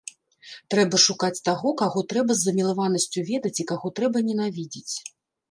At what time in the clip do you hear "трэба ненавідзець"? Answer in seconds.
4.01-4.93